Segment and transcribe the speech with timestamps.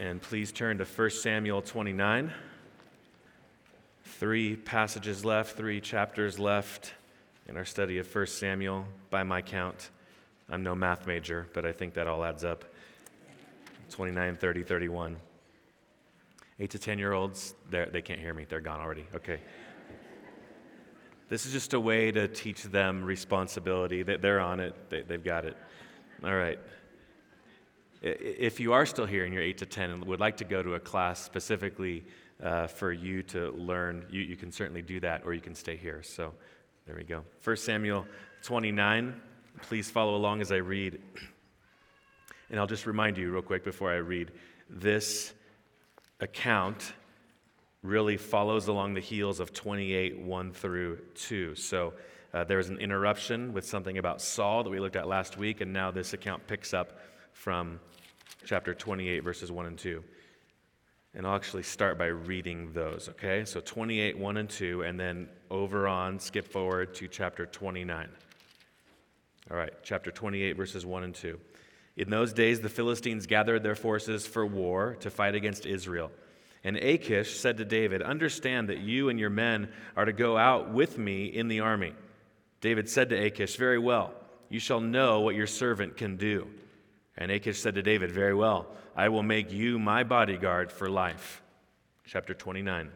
[0.00, 2.32] And please turn to 1 Samuel 29.
[4.02, 6.94] Three passages left, three chapters left
[7.46, 9.90] in our study of 1 Samuel, by my count.
[10.48, 12.64] I'm no math major, but I think that all adds up
[13.90, 15.16] 29, 30, 31.
[16.60, 18.46] Eight to 10 year olds, they can't hear me.
[18.48, 19.04] They're gone already.
[19.14, 19.40] Okay.
[21.28, 24.02] This is just a way to teach them responsibility.
[24.02, 25.58] They're on it, they've got it.
[26.24, 26.58] All right.
[28.02, 30.62] If you are still here and you're 8 to 10 and would like to go
[30.62, 32.04] to a class specifically
[32.42, 35.76] uh, for you to learn, you, you can certainly do that or you can stay
[35.76, 36.02] here.
[36.02, 36.32] So
[36.86, 37.24] there we go.
[37.44, 38.06] 1 Samuel
[38.42, 39.20] 29.
[39.62, 40.98] Please follow along as I read.
[42.48, 44.32] And I'll just remind you, real quick, before I read
[44.70, 45.34] this
[46.20, 46.92] account
[47.82, 51.54] really follows along the heels of 28 1 through 2.
[51.54, 51.94] So
[52.32, 55.72] uh, there's an interruption with something about Saul that we looked at last week, and
[55.72, 56.98] now this account picks up
[57.32, 57.80] from
[58.44, 60.02] chapter 28, verses 1 and 2.
[61.14, 63.44] And I'll actually start by reading those, okay?
[63.44, 68.08] So 28, 1 and 2, and then over on, skip forward to chapter 29.
[69.50, 71.38] All right, chapter 28, verses 1 and 2.
[71.96, 76.12] In those days, the Philistines gathered their forces for war to fight against Israel.
[76.62, 80.70] And Achish said to David, Understand that you and your men are to go out
[80.70, 81.94] with me in the army.
[82.60, 84.14] David said to Achish, Very well,
[84.48, 86.46] you shall know what your servant can do.
[87.20, 91.42] And Achish said to David, Very well, I will make you my bodyguard for life.
[92.06, 92.90] Chapter 29.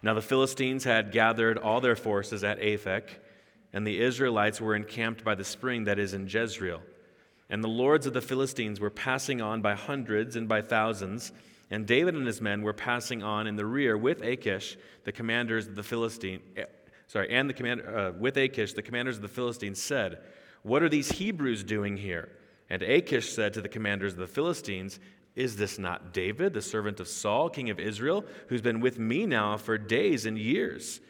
[0.00, 3.08] Now the Philistines had gathered all their forces at Aphek,
[3.72, 6.80] and the Israelites were encamped by the spring that is in Jezreel.
[7.50, 11.32] And the lords of the Philistines were passing on by hundreds and by thousands,
[11.70, 15.66] and David and his men were passing on in the rear with Achish, the commanders
[15.66, 16.40] of the Philistine.
[16.56, 16.64] Eh,
[17.08, 20.20] sorry, and the commander uh, with Achish, the commanders of the Philistines said,
[20.62, 22.30] "What are these Hebrews doing here?"
[22.70, 25.00] And Achish said to the commanders of the Philistines,
[25.34, 29.26] Is this not David, the servant of Saul, king of Israel, who's been with me
[29.26, 31.00] now for days and years?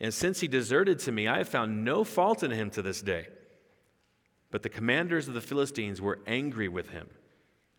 [0.00, 3.00] And since he deserted to me, I have found no fault in him to this
[3.00, 3.28] day.
[4.50, 7.08] But the commanders of the Philistines were angry with him.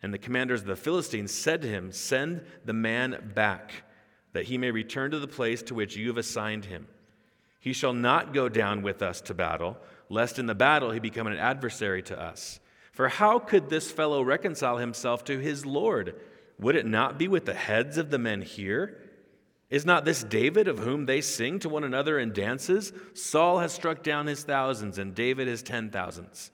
[0.02, 3.70] And the commanders of the Philistines said to him, Send the man back,
[4.32, 6.86] that he may return to the place to which you have assigned him.
[7.60, 9.78] He shall not go down with us to battle,
[10.08, 12.60] lest in the battle he become an adversary to us.
[12.96, 16.18] For how could this fellow reconcile himself to his Lord?
[16.58, 18.96] Would it not be with the heads of the men here?
[19.68, 22.94] Is not this David of whom they sing to one another in dances?
[23.12, 26.50] Saul has struck down his thousands, and David his ten thousands.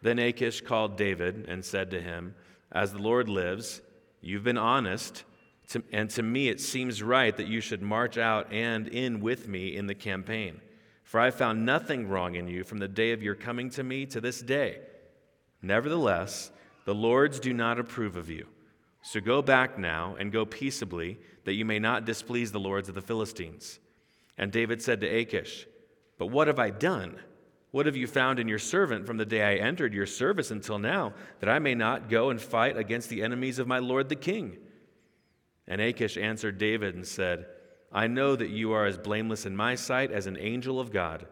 [0.00, 2.36] Then Achish called David and said to him,
[2.70, 3.80] As the Lord lives,
[4.20, 5.24] you've been honest,
[5.90, 9.74] and to me it seems right that you should march out and in with me
[9.74, 10.60] in the campaign.
[11.02, 14.06] For I found nothing wrong in you from the day of your coming to me
[14.06, 14.82] to this day.
[15.62, 16.50] Nevertheless,
[16.84, 18.46] the lords do not approve of you.
[19.02, 22.94] So go back now and go peaceably, that you may not displease the lords of
[22.94, 23.78] the Philistines.
[24.36, 25.66] And David said to Achish,
[26.18, 27.18] But what have I done?
[27.70, 30.78] What have you found in your servant from the day I entered your service until
[30.78, 34.16] now, that I may not go and fight against the enemies of my lord the
[34.16, 34.56] king?
[35.68, 37.46] And Achish answered David and said,
[37.92, 41.26] I know that you are as blameless in my sight as an angel of God.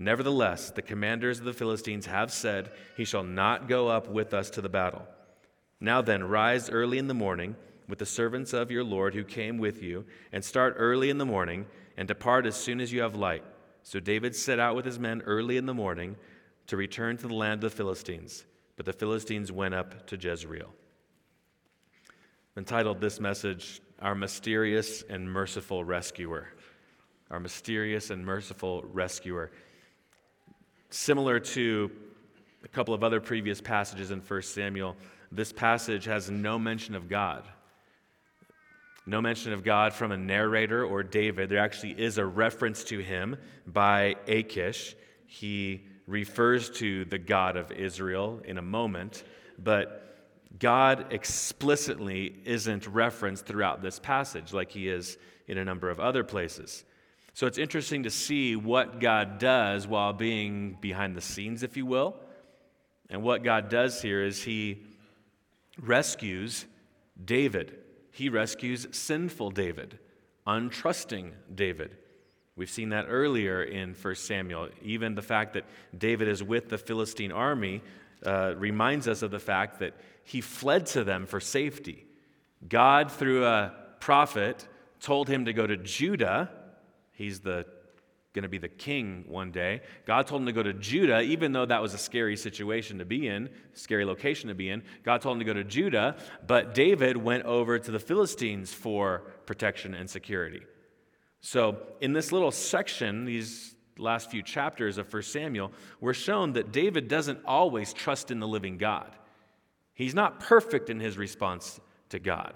[0.00, 4.48] Nevertheless, the commanders of the Philistines have said, He shall not go up with us
[4.50, 5.04] to the battle.
[5.80, 7.56] Now then, rise early in the morning
[7.88, 11.26] with the servants of your Lord who came with you, and start early in the
[11.26, 11.66] morning,
[11.96, 13.42] and depart as soon as you have light.
[13.82, 16.16] So David set out with his men early in the morning
[16.66, 18.44] to return to the land of the Philistines.
[18.76, 20.72] But the Philistines went up to Jezreel.
[22.56, 26.48] Entitled this message, Our Mysterious and Merciful Rescuer.
[27.30, 29.50] Our Mysterious and Merciful Rescuer.
[30.90, 31.90] Similar to
[32.64, 34.96] a couple of other previous passages in 1 Samuel,
[35.30, 37.44] this passage has no mention of God.
[39.04, 41.50] No mention of God from a narrator or David.
[41.50, 44.96] There actually is a reference to him by Achish.
[45.26, 49.24] He refers to the God of Israel in a moment,
[49.58, 50.08] but
[50.58, 56.24] God explicitly isn't referenced throughout this passage like he is in a number of other
[56.24, 56.84] places.
[57.38, 61.86] So it's interesting to see what God does while being behind the scenes, if you
[61.86, 62.16] will.
[63.10, 64.82] And what God does here is He
[65.80, 66.66] rescues
[67.24, 67.78] David.
[68.10, 70.00] He rescues sinful David,
[70.48, 71.96] untrusting David.
[72.56, 74.70] We've seen that earlier in 1 Samuel.
[74.82, 75.64] Even the fact that
[75.96, 77.82] David is with the Philistine army
[78.26, 79.94] uh, reminds us of the fact that
[80.24, 82.04] he fled to them for safety.
[82.68, 84.66] God, through a prophet,
[84.98, 86.50] told him to go to Judah
[87.18, 87.66] He's the
[88.32, 89.80] going to be the king one day.
[90.06, 93.04] God told him to go to Judah, even though that was a scary situation to
[93.04, 94.84] be in, scary location to be in.
[95.02, 96.14] God told him to go to Judah,
[96.46, 100.60] but David went over to the Philistines for protection and security.
[101.40, 106.70] So, in this little section, these last few chapters of 1 Samuel, we're shown that
[106.70, 109.10] David doesn't always trust in the living God.
[109.94, 111.80] He's not perfect in his response
[112.10, 112.54] to God.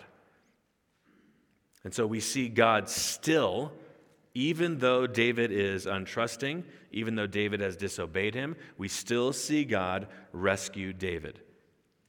[1.82, 3.72] And so we see God still
[4.34, 10.08] even though David is untrusting, even though David has disobeyed him, we still see God
[10.32, 11.40] rescue David.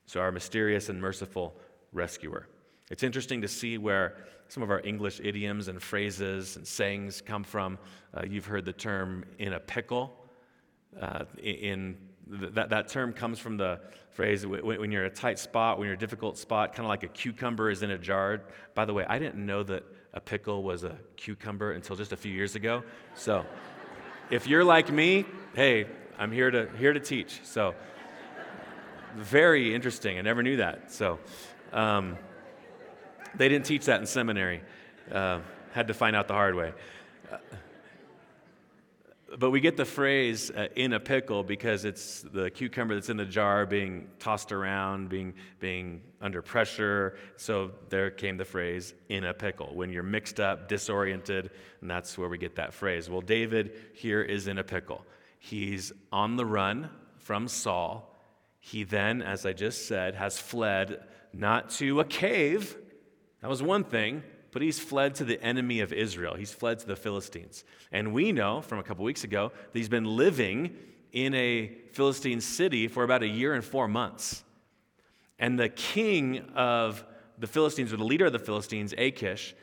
[0.06, 1.56] So, our mysterious and merciful
[1.92, 2.48] rescuer.
[2.90, 4.18] It's interesting to see where
[4.48, 7.80] some of our English idioms and phrases and sayings come from.
[8.14, 10.14] Uh, you've heard the term in a pickle.
[11.00, 11.98] Uh, in
[12.28, 13.80] that, that term comes from the
[14.12, 16.90] phrase when you're in a tight spot, when you're in a difficult spot, kind of
[16.90, 18.44] like a cucumber is in a jar.
[18.76, 22.18] By the way, I didn't know that a pickle was a cucumber until just a
[22.18, 22.84] few years ago.
[23.16, 23.46] So
[24.30, 25.26] if you're like me,
[25.56, 25.88] hey,
[26.18, 27.40] I'm here to, here to teach.
[27.44, 27.74] So
[29.16, 30.18] very interesting.
[30.18, 30.92] I never knew that.
[30.92, 31.20] So
[31.72, 32.18] um,
[33.36, 34.62] they didn't teach that in seminary.
[35.12, 35.40] Uh,
[35.72, 36.74] had to find out the hard way.
[37.32, 37.38] Uh,
[39.40, 43.18] but we get the phrase uh, in a pickle because it's the cucumber that's in
[43.18, 47.18] the jar being tossed around, being, being under pressure.
[47.38, 51.52] So there came the phrase in a pickle when you're mixed up, disoriented,
[51.82, 53.10] and that's where we get that phrase.
[53.10, 55.06] Well, David here is in a pickle.
[55.40, 58.16] He's on the run from Saul.
[58.60, 61.04] He then, as I just said, has fled
[61.34, 62.78] not to a cave,
[63.42, 66.36] that was one thing, but he's fled to the enemy of Israel.
[66.36, 67.66] He's fled to the Philistines.
[67.92, 70.76] And we know from a couple weeks ago that he's been living
[71.12, 74.44] in a Philistine city for about a year and four months.
[75.40, 77.04] And the king of
[77.38, 79.56] the Philistines, or the leader of the Philistines, Achish,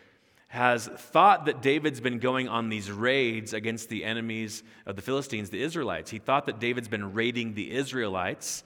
[0.49, 5.51] has thought that David's been going on these raids against the enemies of the Philistines,
[5.51, 6.11] the Israelites.
[6.11, 8.65] He thought that David's been raiding the Israelites,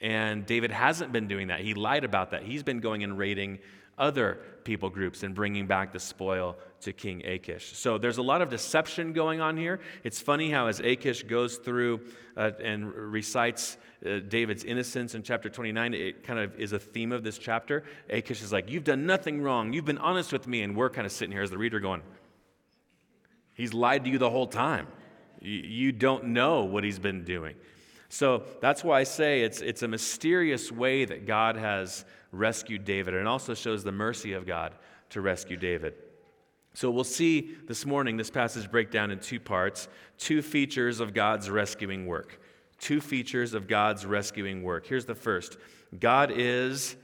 [0.00, 1.60] and David hasn't been doing that.
[1.60, 2.42] He lied about that.
[2.42, 3.58] He's been going and raiding
[3.98, 7.72] other people groups and bringing back the spoil to King Achish.
[7.76, 9.80] So there's a lot of deception going on here.
[10.04, 12.00] It's funny how, as Achish goes through
[12.36, 17.12] uh, and recites uh, David's innocence in chapter 29, it kind of is a theme
[17.12, 17.84] of this chapter.
[18.10, 19.72] Achish is like, You've done nothing wrong.
[19.72, 20.62] You've been honest with me.
[20.62, 22.02] And we're kind of sitting here as the reader going,
[23.54, 24.86] He's lied to you the whole time.
[25.40, 27.54] You don't know what he's been doing.
[28.08, 33.14] So that's why I say it's, it's a mysterious way that God has rescued David.
[33.14, 34.74] And also shows the mercy of God
[35.10, 35.94] to rescue David.
[36.74, 39.88] So we'll see this morning this passage break down in two parts
[40.18, 42.40] two features of God's rescuing work.
[42.78, 44.86] Two features of God's rescuing work.
[44.86, 45.56] Here's the first
[45.98, 46.96] God is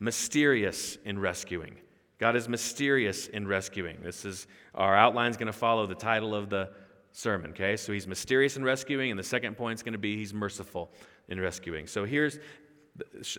[0.00, 1.76] mysterious in rescuing.
[2.18, 3.98] God is mysterious in rescuing.
[4.02, 6.70] This is our outline is going to follow the title of the
[7.14, 7.76] sermon, okay?
[7.76, 10.92] So he's mysterious in rescuing, and the second point is going to be he's merciful
[11.28, 11.86] in rescuing.
[11.86, 12.38] So here's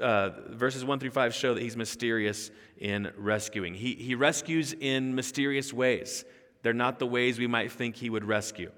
[0.01, 3.73] uh, verses 1 through 5 show that he's mysterious in rescuing.
[3.73, 6.25] He, he rescues in mysterious ways.
[6.63, 8.71] They're not the ways we might think he would rescue.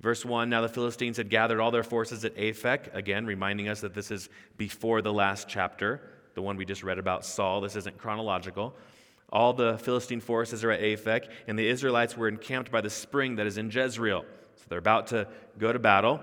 [0.00, 3.82] Verse 1 Now the Philistines had gathered all their forces at Aphek, again, reminding us
[3.82, 6.00] that this is before the last chapter,
[6.34, 7.60] the one we just read about Saul.
[7.60, 8.74] This isn't chronological.
[9.30, 13.36] All the Philistine forces are at Aphek, and the Israelites were encamped by the spring
[13.36, 14.24] that is in Jezreel.
[14.56, 15.28] So they're about to
[15.58, 16.20] go to battle.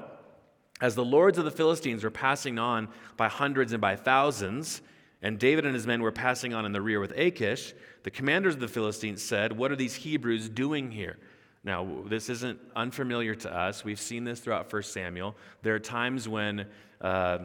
[0.82, 4.82] As the lords of the Philistines were passing on by hundreds and by thousands,
[5.22, 8.56] and David and his men were passing on in the rear with Achish, the commanders
[8.56, 11.18] of the Philistines said, What are these Hebrews doing here?
[11.64, 13.86] Now, this isn't unfamiliar to us.
[13.86, 15.38] We've seen this throughout 1 Samuel.
[15.62, 16.68] There are times when
[17.00, 17.40] uh,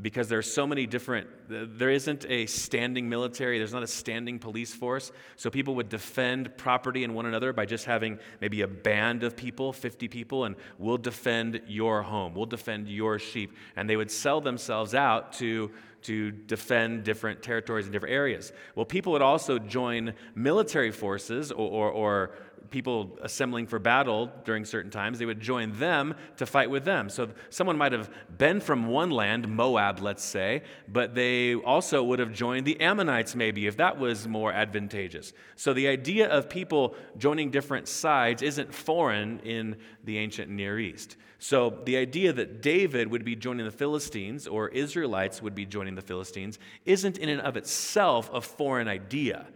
[0.00, 4.38] because there are so many different there isn't a standing military there's not a standing
[4.38, 8.68] police force so people would defend property and one another by just having maybe a
[8.68, 13.88] band of people 50 people and we'll defend your home we'll defend your sheep and
[13.88, 15.70] they would sell themselves out to
[16.04, 18.52] to defend different territories and different areas.
[18.74, 22.30] Well, people would also join military forces or, or, or
[22.70, 27.08] people assembling for battle during certain times, they would join them to fight with them.
[27.08, 32.18] So someone might have been from one land, Moab, let's say, but they also would
[32.18, 35.32] have joined the Ammonites, maybe, if that was more advantageous.
[35.56, 41.16] So the idea of people joining different sides isn't foreign in the ancient Near East.
[41.38, 45.94] So the idea that David would be joining the Philistines or Israelites would be joining
[45.94, 49.46] the Philistines isn't in and of itself a foreign idea.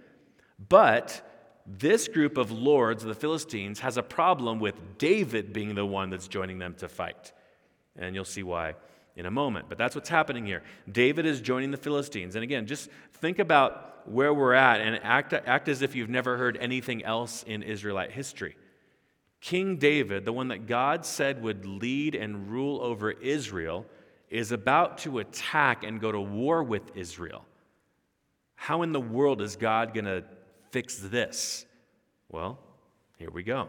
[0.69, 1.23] But
[1.77, 6.09] this group of lords, of the Philistines, has a problem with David being the one
[6.09, 7.33] that's joining them to fight.
[7.97, 8.75] And you'll see why
[9.17, 9.67] in a moment.
[9.69, 10.63] But that's what's happening here.
[10.91, 12.37] David is joining the Philistines.
[12.37, 16.39] And again, just think about where we're at and act, act as if you've never
[16.39, 18.57] heard anything else in Israelite history.
[19.41, 23.87] King David, the one that God said would lead and rule over Israel,
[24.31, 27.45] is about to attack and go to war with Israel.
[28.55, 30.25] How in the world is God going to
[30.71, 31.67] fix this?
[32.29, 32.59] Well,
[33.19, 33.69] here we go.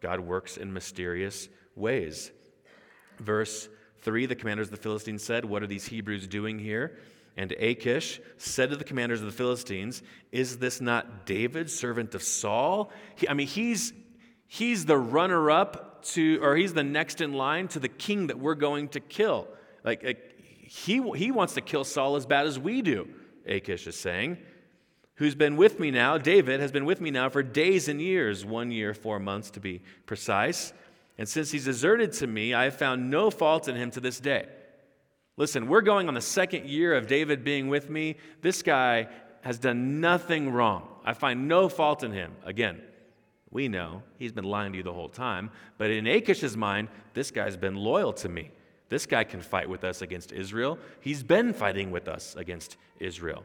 [0.00, 2.30] God works in mysterious ways.
[3.18, 3.68] Verse
[4.00, 6.98] 3 The commanders of the Philistines said, What are these Hebrews doing here?
[7.36, 10.02] And Achish said to the commanders of the Philistines,
[10.32, 12.90] Is this not David, servant of Saul?
[13.14, 13.92] He, I mean, he's,
[14.46, 18.38] he's the runner up to, or he's the next in line to the king that
[18.38, 19.48] we're going to kill.
[19.84, 23.08] Like, like he, he wants to kill Saul as bad as we do,
[23.46, 24.38] Achish is saying.
[25.20, 28.42] Who's been with me now, David has been with me now for days and years,
[28.42, 30.72] one year, four months to be precise.
[31.18, 34.18] And since he's deserted to me, I have found no fault in him to this
[34.18, 34.46] day.
[35.36, 38.16] Listen, we're going on the second year of David being with me.
[38.40, 39.08] This guy
[39.42, 40.88] has done nothing wrong.
[41.04, 42.32] I find no fault in him.
[42.46, 42.80] Again,
[43.50, 47.30] we know he's been lying to you the whole time, but in Achish's mind, this
[47.30, 48.52] guy's been loyal to me.
[48.88, 50.78] This guy can fight with us against Israel.
[51.02, 53.44] He's been fighting with us against Israel.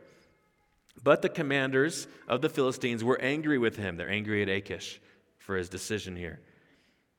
[1.04, 3.98] But the commanders of the Philistines were angry with him.
[3.98, 5.00] They're angry at Achish
[5.38, 6.40] for his decision here.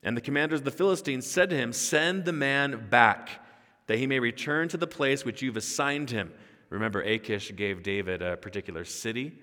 [0.03, 3.45] And the commanders of the Philistines said to him, Send the man back,
[3.87, 6.31] that he may return to the place which you've assigned him.
[6.69, 9.39] Remember, Achish gave David a particular city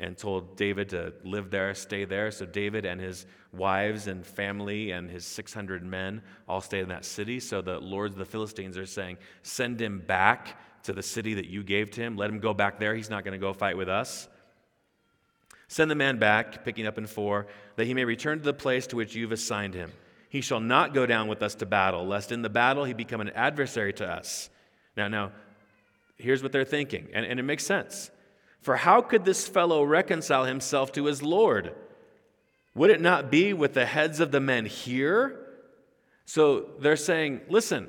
[0.00, 2.30] and told David to live there, stay there.
[2.30, 7.04] So David and his wives and family and his 600 men all stayed in that
[7.04, 7.38] city.
[7.38, 11.46] So the lords of the Philistines are saying, Send him back to the city that
[11.46, 12.16] you gave to him.
[12.16, 12.94] Let him go back there.
[12.94, 14.28] He's not going to go fight with us.
[15.68, 18.86] Send the man back, picking up in four, that he may return to the place
[18.88, 19.92] to which you've assigned him.
[20.28, 23.20] He shall not go down with us to battle, lest in the battle he become
[23.20, 24.50] an adversary to us.
[24.96, 25.32] Now, now,
[26.16, 28.10] here's what they're thinking, and, and it makes sense.
[28.60, 31.74] For how could this fellow reconcile himself to his Lord?
[32.74, 35.40] Would it not be with the heads of the men here?
[36.24, 37.88] So they're saying, listen,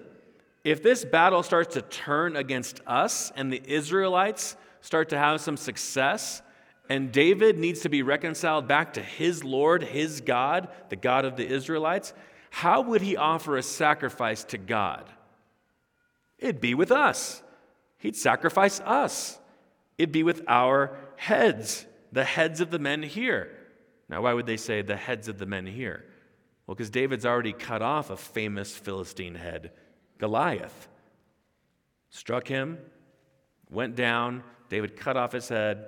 [0.65, 5.57] if this battle starts to turn against us and the Israelites start to have some
[5.57, 6.41] success,
[6.89, 11.38] and David needs to be reconciled back to his Lord, his God, the God of
[11.38, 12.13] the Israelites,
[12.50, 15.07] how would he offer a sacrifice to God?
[16.39, 17.43] It'd be with us.
[18.00, 19.39] He'd sacrifice us.
[20.00, 23.51] It'd be with our heads, the heads of the men here.
[24.10, 26.05] Now, why would they say the heads of the men here?
[26.65, 29.72] Well, because David's already cut off a famous Philistine head,
[30.17, 30.88] Goliath.
[32.10, 32.77] Struck him,
[33.69, 35.86] went down, David cut off his head,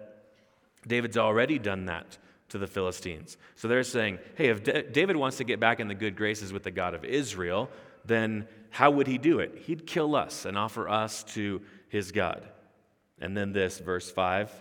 [0.85, 2.17] David's already done that
[2.49, 3.37] to the Philistines.
[3.55, 6.53] So they're saying, hey, if D- David wants to get back in the good graces
[6.53, 7.69] with the God of Israel,
[8.05, 9.63] then how would he do it?
[9.65, 12.47] He'd kill us and offer us to his God.
[13.19, 14.51] And then this, verse 5,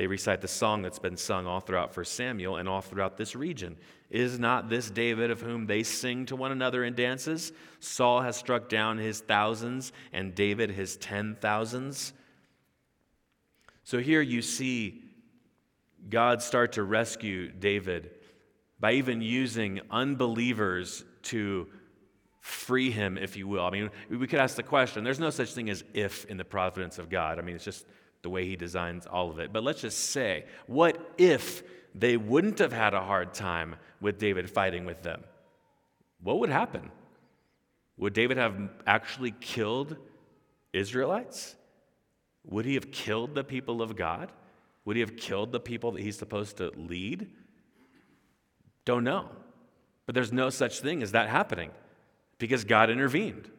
[0.00, 3.36] they recite the song that's been sung all throughout 1 Samuel and all throughout this
[3.36, 3.76] region.
[4.08, 7.52] Is not this David of whom they sing to one another in dances?
[7.80, 12.14] Saul has struck down his thousands and David his ten thousands.
[13.84, 15.02] So here you see
[16.08, 18.10] God start to rescue David
[18.80, 21.68] by even using unbelievers to
[22.40, 23.66] free him, if you will.
[23.66, 26.44] I mean, we could ask the question there's no such thing as if in the
[26.46, 27.38] providence of God.
[27.38, 27.84] I mean, it's just
[28.22, 29.52] the way he designs all of it.
[29.52, 31.62] But let's just say, what if
[31.94, 35.22] they wouldn't have had a hard time with David fighting with them?
[36.22, 36.90] What would happen?
[37.96, 39.96] Would David have actually killed
[40.72, 41.56] Israelites?
[42.44, 44.32] Would he have killed the people of God?
[44.84, 47.30] Would he have killed the people that he's supposed to lead?
[48.84, 49.28] Don't know.
[50.06, 51.70] But there's no such thing as that happening
[52.38, 53.50] because God intervened.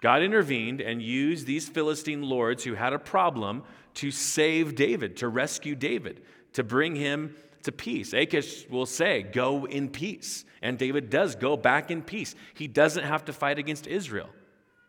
[0.00, 3.64] God intervened and used these Philistine lords who had a problem
[3.94, 8.12] to save David, to rescue David, to bring him to peace.
[8.12, 10.44] Achish will say, Go in peace.
[10.62, 12.34] And David does go back in peace.
[12.54, 14.28] He doesn't have to fight against Israel.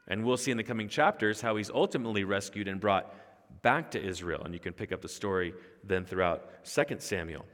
[0.08, 3.14] And we'll see in the coming chapters how he's ultimately rescued and brought
[3.62, 4.44] back to Israel.
[4.44, 7.46] And you can pick up the story then throughout 2 Samuel.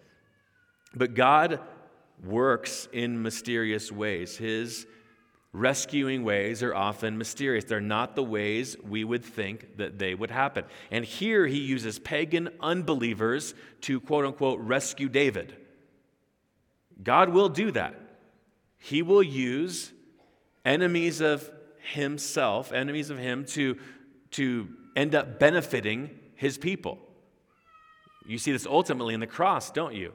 [0.94, 1.60] But God
[2.24, 4.38] works in mysterious ways.
[4.38, 4.88] His
[5.56, 7.64] rescuing ways are often mysterious.
[7.64, 10.66] They're not the ways we would think that they would happen.
[10.92, 15.56] And here he uses pagan unbelievers to quote unquote rescue David.
[17.02, 18.00] God will do that.
[18.78, 19.92] He will use
[20.64, 21.50] enemies of
[21.94, 23.78] himself, enemies of him, to,
[24.32, 27.00] to end up benefiting his people.
[28.26, 30.14] You see this ultimately in the cross, don't you?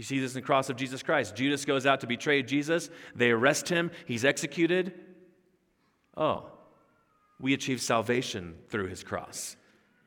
[0.00, 1.36] You see this in the cross of Jesus Christ.
[1.36, 2.88] Judas goes out to betray Jesus.
[3.14, 3.90] They arrest him.
[4.06, 4.94] He's executed.
[6.16, 6.46] Oh,
[7.38, 9.58] we achieve salvation through his cross.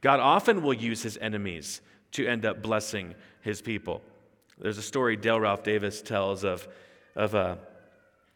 [0.01, 1.81] God often will use his enemies
[2.13, 4.01] to end up blessing his people.
[4.57, 6.67] There's a story Dale Ralph Davis tells of,
[7.15, 7.59] of a,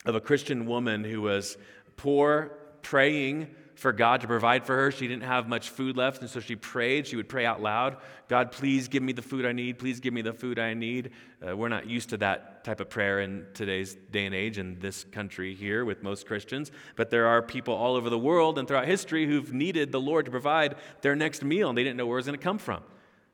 [0.05, 1.57] of a Christian woman who was
[1.95, 2.51] poor,
[2.83, 3.47] praying
[3.77, 4.91] for God to provide for her.
[4.91, 7.05] She didn't have much food left, and so she prayed.
[7.05, 9.79] She would pray out loud God, please give me the food I need.
[9.79, 11.11] Please give me the food I need.
[11.47, 14.79] Uh, we're not used to that type of prayer in today's day and age in
[14.79, 18.67] this country here with most Christians, but there are people all over the world and
[18.67, 22.05] throughout history who've needed the Lord to provide their next meal, and they didn't know
[22.05, 22.83] where it was going to come from.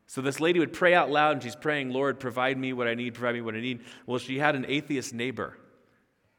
[0.05, 2.93] So this lady would pray out loud, and she's praying, Lord, provide me what I
[2.93, 3.81] need, provide me what I need.
[4.05, 5.57] Well, she had an atheist neighbor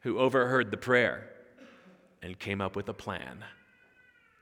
[0.00, 1.28] who overheard the prayer
[2.22, 3.42] and came up with a plan.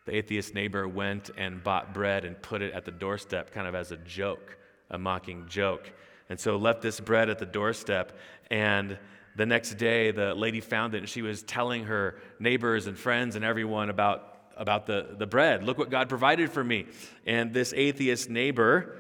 [0.05, 3.75] The atheist neighbor went and bought bread and put it at the doorstep, kind of
[3.75, 4.59] as a joke,
[4.91, 5.93] a mocking joke.
[6.29, 8.13] And so left this bread at the doorstep.
[8.51, 8.99] And
[9.37, 13.37] the next day, the lady found it and she was telling her neighbors and friends
[13.37, 15.63] and everyone about, about the, the bread.
[15.63, 16.87] Look what God provided for me.
[17.27, 18.97] And this atheist neighbor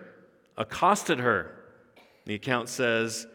[0.56, 1.54] accosted her.
[2.26, 3.26] The account says,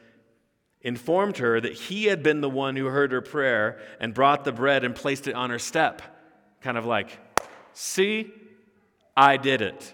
[0.81, 4.53] informed her that he had been the one who heard her prayer and brought the
[4.53, 6.01] bread and placed it on her step.
[6.61, 7.19] Kind of like,
[7.79, 8.33] See,
[9.15, 9.93] I did it.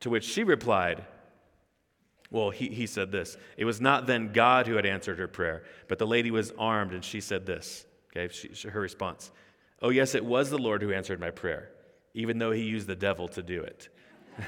[0.00, 1.02] To which she replied,
[2.30, 3.38] Well, he, he said this.
[3.56, 6.92] It was not then God who had answered her prayer, but the lady was armed,
[6.92, 7.86] and she said this.
[8.14, 9.32] Okay, she, her response.
[9.80, 11.70] Oh, yes, it was the Lord who answered my prayer,
[12.12, 13.88] even though he used the devil to do it.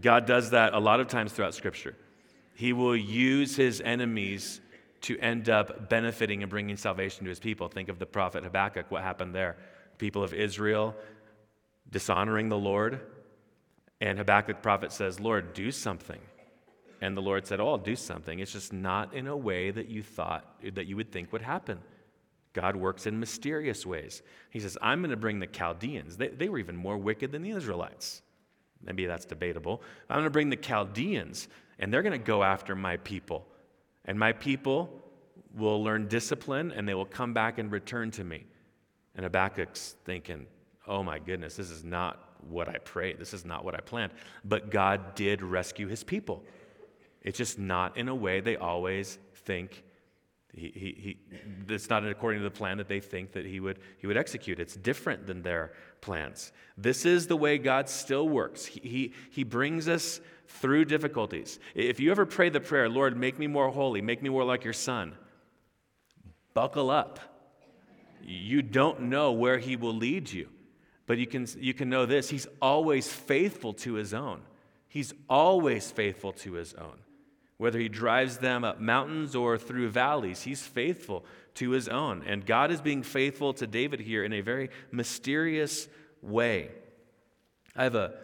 [0.00, 1.94] God does that a lot of times throughout Scripture.
[2.56, 4.60] He will use his enemies
[5.02, 7.68] to end up benefiting and bringing salvation to his people.
[7.68, 9.56] Think of the prophet Habakkuk, what happened there
[9.98, 10.94] people of Israel
[11.90, 13.00] dishonoring the Lord.
[14.00, 16.20] And Habakkuk the prophet says, Lord, do something.
[17.00, 18.38] And the Lord said, Oh, I'll do something.
[18.38, 20.44] It's just not in a way that you thought,
[20.74, 21.78] that you would think would happen.
[22.52, 24.22] God works in mysterious ways.
[24.50, 26.16] He says, I'm going to bring the Chaldeans.
[26.16, 28.22] They, they were even more wicked than the Israelites.
[28.84, 29.82] Maybe that's debatable.
[30.10, 33.46] I'm going to bring the Chaldeans, and they're going to go after my people.
[34.04, 35.02] And my people
[35.56, 38.44] will learn discipline, and they will come back and return to me.
[39.14, 40.46] And Habakkuk's thinking,
[40.86, 43.18] oh my goodness, this is not what I prayed.
[43.18, 44.12] This is not what I planned.
[44.44, 46.42] But God did rescue his people.
[47.22, 49.84] It's just not in a way they always think
[50.54, 51.18] he, he, he,
[51.72, 54.60] it's not according to the plan that they think that he would, he would execute.
[54.60, 56.52] It's different than their plans.
[56.76, 58.66] This is the way God still works.
[58.66, 61.58] He, he, he brings us through difficulties.
[61.74, 64.62] If you ever pray the prayer, Lord, make me more holy, make me more like
[64.62, 65.14] your son,
[66.52, 67.18] buckle up
[68.24, 70.48] you don't know where he will lead you.
[71.06, 74.42] But you can, you can know this He's always faithful to his own.
[74.88, 76.98] He's always faithful to his own.
[77.56, 82.22] Whether he drives them up mountains or through valleys, he's faithful to his own.
[82.26, 85.88] And God is being faithful to David here in a very mysterious
[86.20, 86.70] way.
[87.76, 88.14] I have a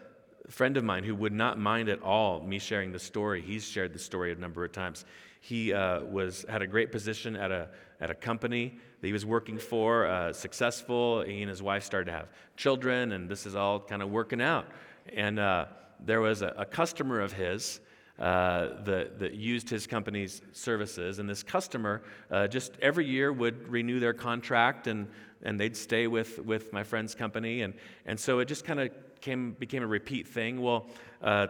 [0.49, 3.41] friend of mine who would not mind at all me sharing the story.
[3.41, 5.05] He's shared the story a number of times.
[5.41, 7.69] He uh, was, had a great position at a,
[8.01, 11.21] at a company that he was working for, uh, successful.
[11.21, 14.41] He and his wife started to have children, and this is all kind of working
[14.41, 14.67] out.
[15.13, 15.65] And uh,
[15.99, 17.79] there was a, a, customer of his
[18.19, 23.67] uh, that, that used his company's services, and this customer uh, just every year would
[23.67, 25.07] renew their contract, and,
[25.43, 27.61] and they'd stay with, with my friend's company.
[27.61, 27.73] And,
[28.05, 30.61] and so it just kind of came, became a repeat thing.
[30.61, 30.87] Well,
[31.21, 31.47] uh,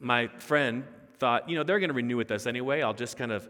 [0.00, 0.84] my friend
[1.18, 2.82] thought, you know, they're going to renew with us anyway.
[2.82, 3.48] I'll just kind of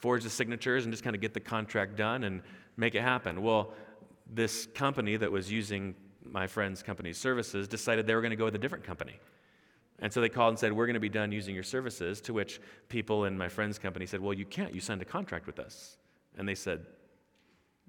[0.00, 2.42] forge the signatures and just kind of get the contract done and
[2.76, 3.42] make it happen.
[3.42, 3.72] Well,
[4.32, 8.44] this company that was using my friend's company's services decided they were going to go
[8.44, 9.18] with a different company.
[10.00, 12.20] And so they called and said, We're going to be done using your services.
[12.22, 14.74] To which people in my friend's company said, Well, you can't.
[14.74, 15.98] You signed a contract with us.
[16.38, 16.86] And they said,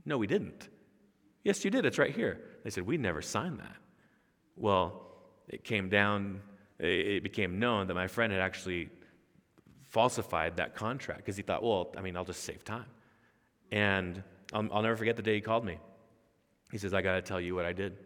[0.06, 0.70] No, we didn't.
[1.44, 1.86] Yes, you did.
[1.86, 2.42] It's right here.
[2.64, 3.78] They said, We never signed that.
[4.58, 5.08] Well,
[5.48, 6.42] it came down,
[6.80, 8.90] it became known that my friend had actually
[9.92, 12.86] falsified that contract because he thought, well, I mean, I'll just save time.
[13.72, 14.24] And
[14.54, 15.78] I'll, I'll never forget the day he called me.
[16.72, 17.98] He says, I got to tell you what I did.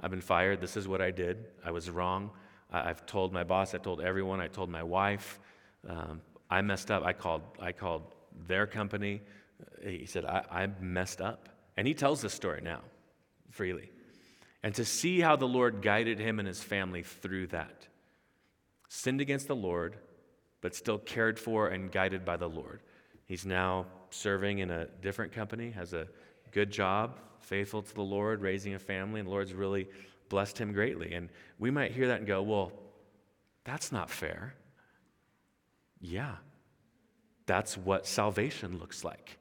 [0.00, 0.60] I've been fired.
[0.60, 1.44] This is what I did.
[1.64, 2.30] I was wrong.
[2.70, 3.74] I, have told my boss.
[3.74, 4.40] I told everyone.
[4.40, 5.38] I told my wife.
[5.86, 7.04] Um, I messed up.
[7.04, 8.14] I called, I called
[8.46, 9.20] their company.
[9.82, 11.50] He said, I, I messed up.
[11.76, 12.80] And he tells this story now
[13.50, 13.90] freely.
[14.62, 17.86] And to see how the Lord guided him and his family through that.
[18.88, 19.96] Sinned against the Lord,
[20.60, 22.80] but still cared for and guided by the Lord.
[23.26, 26.08] He's now serving in a different company, has a
[26.52, 29.88] good job, faithful to the Lord, raising a family, and the Lord's really
[30.28, 31.14] blessed him greatly.
[31.14, 32.72] And we might hear that and go, well,
[33.64, 34.54] that's not fair.
[36.00, 36.36] Yeah,
[37.46, 39.38] that's what salvation looks like.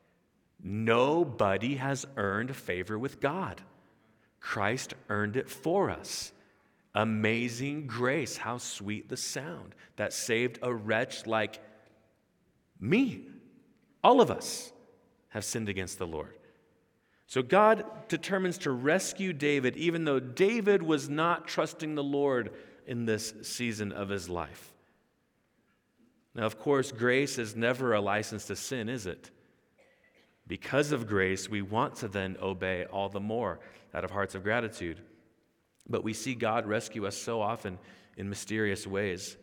[0.61, 3.61] Nobody has earned favor with God.
[4.39, 6.31] Christ earned it for us.
[6.95, 11.59] Amazing grace, how sweet the sound that saved a wretch like
[12.79, 13.27] me,
[14.03, 14.71] all of us.
[15.29, 16.35] have sinned against the Lord.
[17.27, 22.51] So God determines to rescue David, even though David was not trusting the Lord
[22.87, 24.73] in this season of his life.
[26.33, 29.29] Now, of course, grace is never a license to sin, is it?
[30.47, 33.59] Because of grace, we want to then obey all the more
[33.93, 34.99] out of hearts of gratitude.
[35.89, 37.79] But we see God rescue us so often
[38.15, 39.37] in mysterious ways.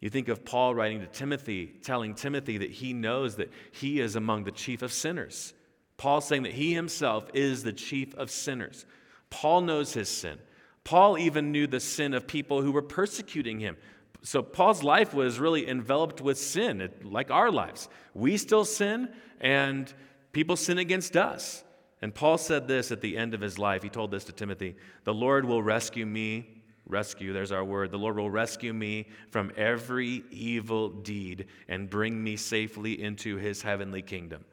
[0.00, 4.14] You think of Paul writing to Timothy, telling Timothy that he knows that he is
[4.14, 5.54] among the chief of sinners.
[5.96, 8.86] Paul saying that he himself is the chief of sinners.
[9.30, 10.38] Paul knows his sin.
[10.84, 13.76] Paul even knew the sin of people who were persecuting him.
[14.22, 17.88] So Paul's life was really enveloped with sin, like our lives.
[18.14, 19.08] We still sin,
[19.40, 19.92] and
[20.32, 21.64] people sin against us.
[22.00, 23.82] And Paul said this at the end of his life.
[23.82, 26.58] He told this to Timothy The Lord will rescue me
[26.88, 27.90] rescue, there's our word.
[27.90, 33.62] The Lord will rescue me from every evil deed and bring me safely into his
[33.62, 34.44] heavenly kingdom.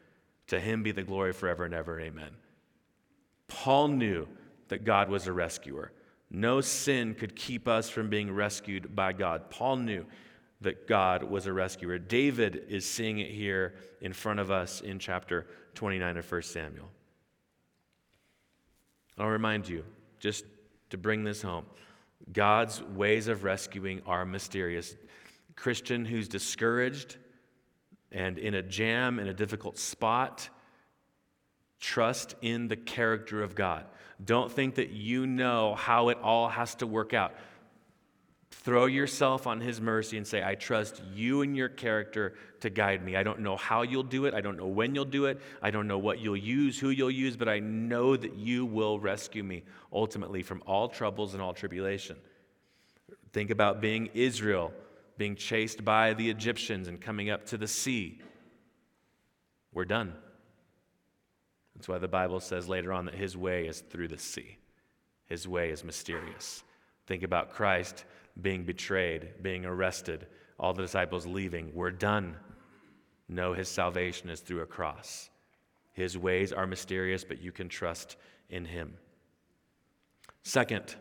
[0.48, 2.00] To him be the glory forever and ever.
[2.00, 2.32] Amen.
[3.48, 4.28] Paul knew
[4.68, 5.92] that God was a rescuer.
[6.30, 9.50] No sin could keep us from being rescued by God.
[9.50, 10.06] Paul knew
[10.62, 11.98] that God was a rescuer.
[11.98, 16.90] David is seeing it here in front of us in chapter 29 of 1 Samuel.
[19.18, 19.84] I'll remind you,
[20.20, 20.46] just
[20.90, 21.66] to bring this home,
[22.32, 24.96] God's ways of rescuing are mysterious.
[25.56, 27.18] Christian who's discouraged
[28.12, 30.50] and in a jam, in a difficult spot,
[31.80, 33.86] trust in the character of God.
[34.24, 37.34] Don't think that you know how it all has to work out.
[38.52, 43.04] Throw yourself on His mercy and say, I trust you and your character to guide
[43.04, 43.16] me.
[43.16, 44.34] I don't know how you'll do it.
[44.34, 45.40] I don't know when you'll do it.
[45.62, 49.00] I don't know what you'll use, who you'll use, but I know that you will
[49.00, 52.18] rescue me ultimately from all troubles and all tribulation.
[53.34, 54.74] Think about being Israel,
[55.18, 58.22] being chased by the Egyptians and coming up to the sea.
[59.74, 60.14] We're done.
[61.76, 64.58] That's why the Bible says later on that his way is through the sea.
[65.28, 66.64] His way is mysterious.
[67.08, 68.06] Think about Christ
[68.42, 70.28] being betrayed, being arrested,
[70.60, 71.72] all the disciples leaving.
[71.74, 72.36] We're done.
[73.28, 75.30] No, his salvation is through a cross.
[75.94, 78.18] His ways are mysterious, but you can trust
[78.50, 78.98] in him.
[80.44, 80.96] Second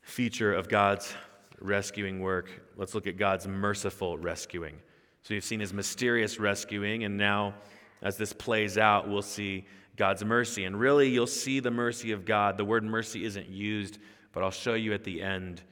[0.00, 1.14] feature of God's
[1.60, 4.78] rescuing work, let's look at God's merciful rescuing.
[5.22, 7.54] So you've seen his mysterious rescuing, and now
[8.02, 9.66] as this plays out, we'll see
[9.96, 10.64] God's mercy.
[10.64, 12.56] And really, you'll see the mercy of God.
[12.56, 13.98] The word mercy isn't used,
[14.32, 15.62] but I'll show you at the end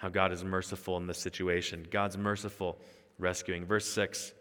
[0.00, 1.86] how God is merciful in this situation.
[1.90, 2.78] God's merciful
[3.18, 3.66] rescuing.
[3.66, 4.32] Verse 6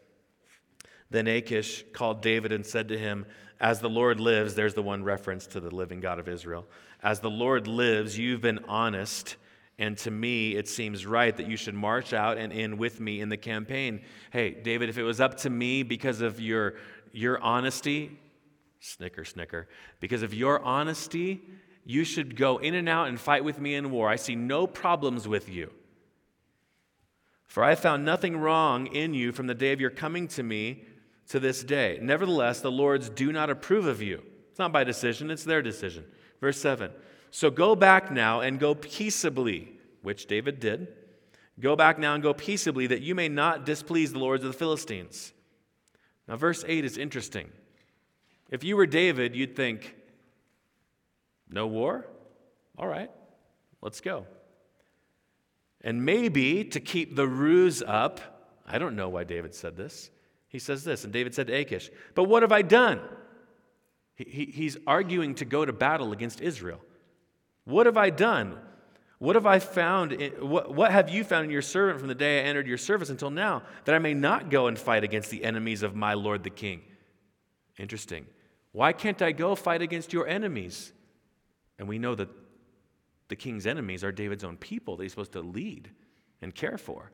[1.09, 3.25] Then Achish called David and said to him,
[3.59, 6.65] As the Lord lives, there's the one reference to the living God of Israel.
[7.03, 9.35] As the Lord lives, you've been honest.
[9.77, 13.19] And to me, it seems right that you should march out and in with me
[13.19, 14.01] in the campaign.
[14.31, 16.75] Hey, David, if it was up to me because of your,
[17.11, 18.17] your honesty,
[18.79, 19.67] snicker, snicker,
[19.99, 21.41] because of your honesty,
[21.89, 24.09] you should go in and out and fight with me in war.
[24.09, 25.71] I see no problems with you.
[27.47, 30.83] For I found nothing wrong in you from the day of your coming to me
[31.29, 31.97] to this day.
[31.99, 34.21] Nevertheless, the Lords do not approve of you.
[34.51, 36.05] It's not by decision, it's their decision.
[36.39, 36.91] Verse 7
[37.31, 40.89] So go back now and go peaceably, which David did.
[41.59, 44.57] Go back now and go peaceably, that you may not displease the lords of the
[44.59, 45.33] Philistines.
[46.27, 47.49] Now, verse 8 is interesting.
[48.51, 49.95] If you were David, you'd think,
[51.49, 52.07] no war?
[52.77, 53.11] All right,
[53.81, 54.25] let's go.
[55.81, 58.19] And maybe to keep the ruse up,
[58.67, 60.11] I don't know why David said this.
[60.47, 63.01] He says this, and David said to Achish, But what have I done?
[64.15, 66.79] He, he, he's arguing to go to battle against Israel.
[67.63, 68.57] What have I done?
[69.19, 70.13] What have I found?
[70.13, 72.77] In, what, what have you found in your servant from the day I entered your
[72.77, 76.13] service until now, that I may not go and fight against the enemies of my
[76.13, 76.81] Lord the king?
[77.77, 78.25] Interesting.
[78.71, 80.93] Why can't I go fight against your enemies?
[81.79, 82.29] And we know that
[83.29, 85.89] the king's enemies are David's own people that he's supposed to lead
[86.41, 87.11] and care for.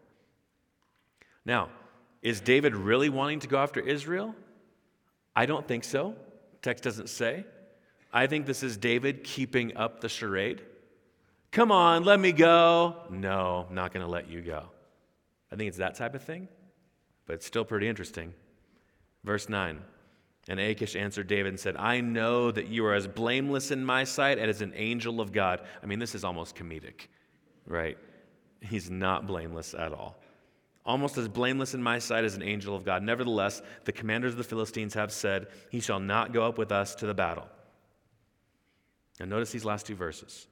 [1.45, 1.69] Now,
[2.21, 4.35] is David really wanting to go after Israel?
[5.35, 6.15] I don't think so.
[6.61, 7.45] Text doesn't say.
[8.11, 10.63] I think this is David keeping up the charade.
[11.51, 12.95] Come on, let me go.
[13.11, 14.63] No, I'm not going to let you go.
[15.51, 16.47] I think it's that type of thing,
[17.27, 18.33] but it's still pretty interesting.
[19.23, 19.81] Verse 9
[20.47, 24.03] and Achish answered David and said, I know that you are as blameless in my
[24.03, 25.61] sight as an angel of God.
[25.81, 27.07] I mean, this is almost comedic,
[27.65, 27.97] right?
[28.61, 30.17] He's not blameless at all.
[30.85, 33.01] Almost as blameless in my sight as an angel of God.
[33.01, 36.93] Nevertheless, the commanders of the Philistines have said, He shall not go up with us
[36.95, 37.47] to the battle.
[39.19, 40.45] Now, notice these last two verses.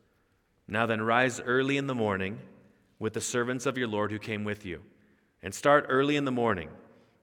[0.68, 2.40] Now then, rise early in the morning
[2.98, 4.82] with the servants of your Lord who came with you,
[5.44, 6.70] and start early in the morning,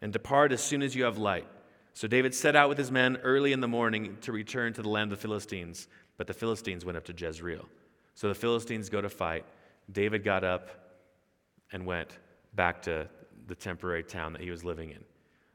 [0.01, 1.49] and depart as soon as you have light
[1.93, 4.89] So David set out with his men early in the morning to return to the
[4.89, 7.69] land of the Philistines, but the Philistines went up to Jezreel.
[8.15, 9.45] So the Philistines go to fight.
[9.93, 10.71] David got up
[11.73, 12.19] and went
[12.55, 13.09] back to
[13.47, 15.05] the temporary town that he was living in.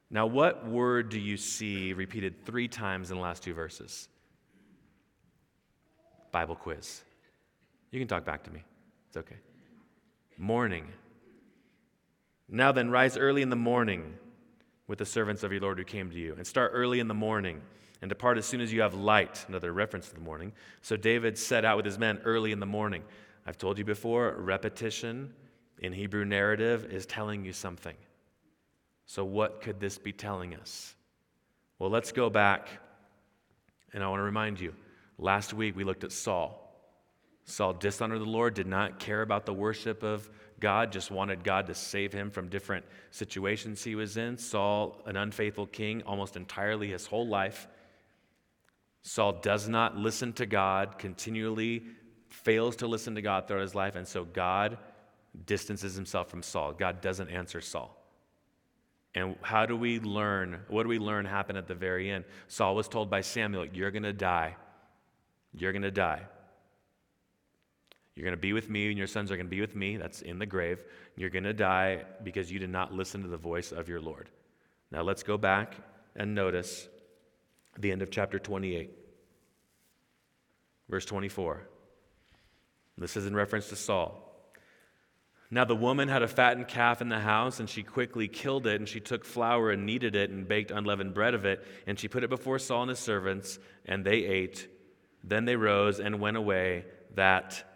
[0.09, 4.07] Now, what word do you see repeated three times in the last two verses?
[6.31, 7.01] Bible quiz.
[7.91, 8.63] You can talk back to me.
[9.07, 9.37] It's okay.
[10.37, 10.87] Morning.
[12.49, 14.13] Now then, rise early in the morning
[14.87, 17.13] with the servants of your Lord who came to you, and start early in the
[17.13, 17.61] morning,
[18.01, 19.45] and depart as soon as you have light.
[19.47, 20.51] Another reference to the morning.
[20.81, 23.03] So David set out with his men early in the morning.
[23.45, 25.33] I've told you before, repetition
[25.79, 27.95] in Hebrew narrative is telling you something.
[29.05, 30.95] So, what could this be telling us?
[31.77, 32.69] Well, let's go back,
[33.93, 34.73] and I want to remind you
[35.19, 36.61] last week we looked at Saul.
[37.43, 41.67] Saul dishonored the Lord, did not care about the worship of God, just wanted God
[41.67, 44.37] to save him from different situations he was in.
[44.37, 47.67] Saul, an unfaithful king almost entirely his whole life.
[49.03, 51.83] Saul does not listen to God, continually
[52.29, 54.77] fails to listen to God throughout his life, and so God
[55.45, 56.73] distances himself from Saul.
[56.73, 57.95] God doesn't answer Saul.
[59.13, 60.59] And how do we learn?
[60.67, 62.25] What do we learn happened at the very end?
[62.47, 64.55] Saul was told by Samuel, You're going to die.
[65.53, 66.23] You're going to die.
[68.15, 69.97] You're going to be with me, and your sons are going to be with me.
[69.97, 70.83] That's in the grave.
[71.17, 74.29] You're going to die because you did not listen to the voice of your Lord.
[74.89, 75.75] Now let's go back
[76.15, 76.87] and notice
[77.77, 78.89] the end of chapter 28,
[80.87, 81.67] verse 24.
[82.97, 84.21] This is in reference to Saul.
[85.51, 88.79] Now the woman had a fattened calf in the house, and she quickly killed it,
[88.79, 92.07] and she took flour and kneaded it, and baked unleavened bread of it, and she
[92.07, 94.69] put it before Saul and his servants, and they ate.
[95.21, 97.74] Then they rose and went away that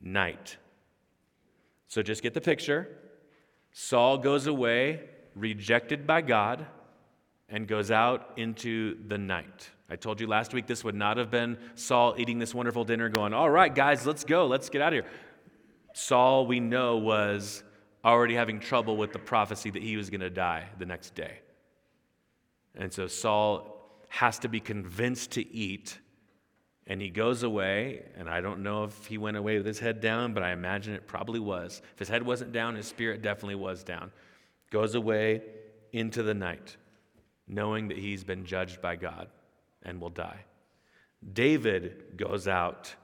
[0.00, 0.56] night.
[1.86, 2.88] So just get the picture.
[3.72, 5.00] Saul goes away,
[5.34, 6.66] rejected by God,
[7.48, 9.70] and goes out into the night.
[9.90, 13.08] I told you last week this would not have been Saul eating this wonderful dinner,
[13.08, 15.10] going, All right, guys, let's go, let's get out of here.
[15.94, 17.62] Saul, we know, was
[18.04, 21.40] already having trouble with the prophecy that he was going to die the next day.
[22.74, 23.74] And so Saul
[24.08, 25.98] has to be convinced to eat
[26.88, 30.00] and he goes away, and I don't know if he went away with his head
[30.00, 31.82] down, but I imagine it probably was.
[31.92, 34.10] If his head wasn't down, his spirit definitely was down.
[34.70, 35.42] Goes away
[35.92, 36.78] into the night,
[37.46, 39.28] knowing that he's been judged by God
[39.82, 40.46] and will die.
[41.34, 42.94] David goes out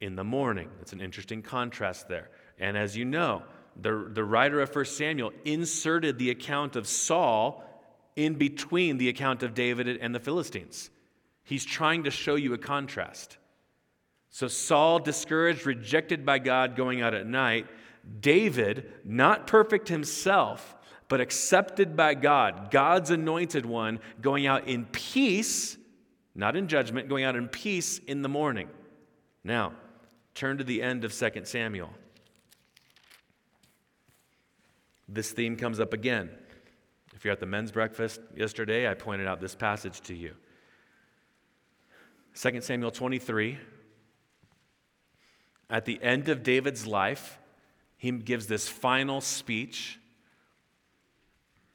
[0.00, 0.68] in the morning.
[0.78, 2.28] That's an interesting contrast there.
[2.58, 3.42] And as you know,
[3.80, 7.64] the, the writer of 1 Samuel inserted the account of Saul
[8.16, 10.90] in between the account of David and the Philistines.
[11.44, 13.36] He's trying to show you a contrast.
[14.30, 17.66] So Saul, discouraged, rejected by God, going out at night.
[18.20, 20.74] David, not perfect himself,
[21.08, 25.76] but accepted by God, God's anointed one, going out in peace,
[26.34, 28.68] not in judgment, going out in peace in the morning.
[29.44, 29.74] Now,
[30.34, 31.90] turn to the end of 2 Samuel.
[35.08, 36.30] This theme comes up again.
[37.14, 40.34] If you're at the men's breakfast yesterday, I pointed out this passage to you.
[42.38, 43.58] 2 Samuel 23.
[45.70, 47.38] At the end of David's life,
[47.96, 49.98] he gives this final speech.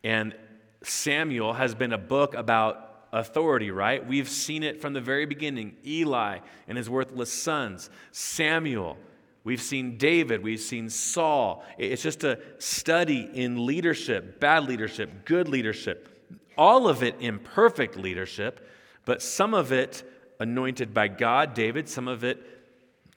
[0.03, 0.35] And
[0.83, 4.05] Samuel has been a book about authority, right?
[4.05, 8.97] We've seen it from the very beginning Eli and his worthless sons, Samuel.
[9.43, 11.63] We've seen David, we've seen Saul.
[11.77, 18.69] It's just a study in leadership, bad leadership, good leadership, all of it imperfect leadership,
[19.05, 20.03] but some of it
[20.39, 22.41] anointed by God, David, some of it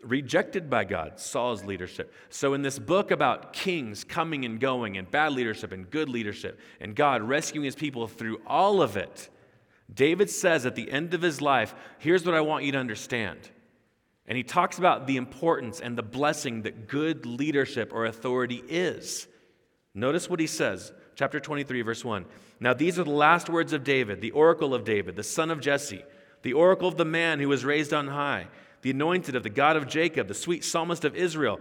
[0.03, 2.13] rejected by God, Saul's leadership.
[2.29, 6.59] So, in this book about kings coming and going, and bad leadership and good leadership,
[6.81, 9.29] and God rescuing his people through all of it,
[9.93, 13.39] David says at the end of his life, Here's what I want you to understand.
[14.27, 19.27] And he talks about the importance and the blessing that good leadership or authority is.
[19.95, 22.25] Notice what he says, chapter 23, verse 1.
[22.61, 25.61] Now, these are the last words of David, the oracle of David, the son of
[25.61, 26.05] Jesse
[26.43, 28.49] the oracle of the man who was raised on high,
[28.83, 31.61] the anointed of the God of Jacob, the sweet psalmist of Israel.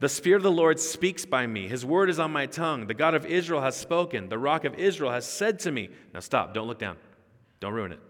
[0.00, 1.68] The Spirit of the Lord speaks by me.
[1.68, 2.86] His word is on my tongue.
[2.86, 4.30] The God of Israel has spoken.
[4.30, 5.90] The rock of Israel has said to me.
[6.14, 6.54] Now stop.
[6.54, 6.96] Don't look down.
[7.60, 8.00] Don't ruin it.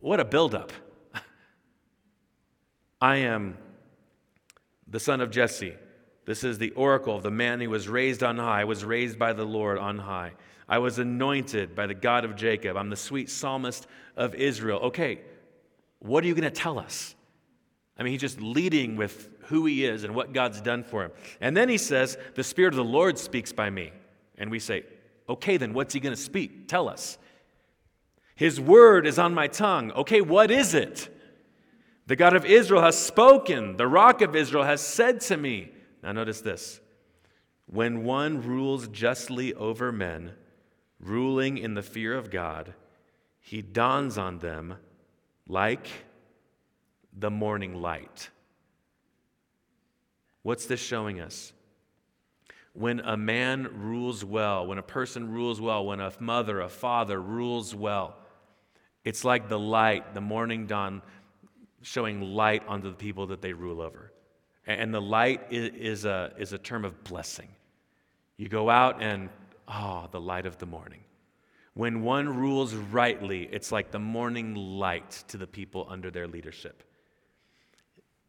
[0.00, 0.70] What a buildup.
[3.00, 3.56] I am
[4.86, 5.74] the son of Jesse.
[6.28, 9.32] This is the oracle of the man who was raised on high, was raised by
[9.32, 10.32] the Lord on high.
[10.68, 12.76] I was anointed by the God of Jacob.
[12.76, 14.78] I'm the sweet psalmist of Israel.
[14.80, 15.22] Okay,
[16.00, 17.14] what are you going to tell us?
[17.98, 21.12] I mean, he's just leading with who he is and what God's done for him.
[21.40, 23.90] And then he says, The Spirit of the Lord speaks by me.
[24.36, 24.84] And we say,
[25.30, 26.68] Okay, then what's he going to speak?
[26.68, 27.16] Tell us.
[28.34, 29.92] His word is on my tongue.
[29.92, 31.08] Okay, what is it?
[32.06, 33.78] The God of Israel has spoken.
[33.78, 35.72] The rock of Israel has said to me.
[36.08, 36.80] Now, notice this.
[37.66, 40.32] When one rules justly over men,
[40.98, 42.72] ruling in the fear of God,
[43.40, 44.76] he dawns on them
[45.46, 45.86] like
[47.12, 48.30] the morning light.
[50.40, 51.52] What's this showing us?
[52.72, 57.20] When a man rules well, when a person rules well, when a mother, a father
[57.20, 58.16] rules well,
[59.04, 61.02] it's like the light, the morning dawn,
[61.82, 64.10] showing light onto the people that they rule over.
[64.68, 67.48] And the light is a, is a term of blessing.
[68.36, 69.30] You go out and,
[69.66, 71.00] oh, the light of the morning.
[71.72, 76.84] When one rules rightly, it's like the morning light to the people under their leadership.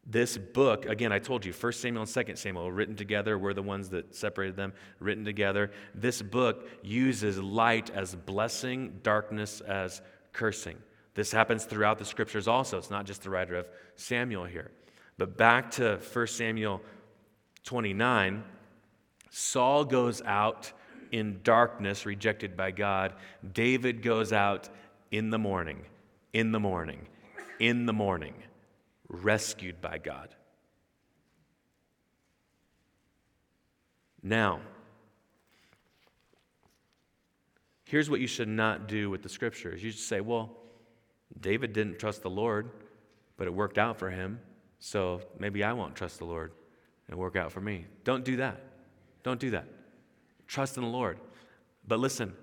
[0.06, 3.62] This book, again, I told you, 1 Samuel and 2 Samuel, written together, we're the
[3.62, 5.70] ones that separated them, written together.
[5.94, 10.00] This book uses light as blessing, darkness as
[10.32, 10.78] cursing.
[11.14, 12.78] This happens throughout the scriptures also.
[12.78, 14.70] It's not just the writer of Samuel here.
[15.20, 16.80] But back to 1 Samuel
[17.64, 18.42] 29,
[19.28, 20.72] Saul goes out
[21.12, 23.12] in darkness, rejected by God.
[23.52, 24.70] David goes out
[25.10, 25.84] in the morning,
[26.32, 27.06] in the morning,
[27.58, 28.32] in the morning,
[29.10, 30.34] rescued by God.
[34.22, 34.60] Now,
[37.84, 39.84] here's what you should not do with the scriptures.
[39.84, 40.56] You should say, well,
[41.38, 42.70] David didn't trust the Lord,
[43.36, 44.40] but it worked out for him,
[44.80, 46.52] so maybe I won't trust the Lord
[47.08, 47.86] and work out for me.
[48.02, 48.60] Don't do that.
[49.22, 49.66] Don't do that.
[50.48, 51.20] Trust in the Lord.
[51.86, 52.34] But listen,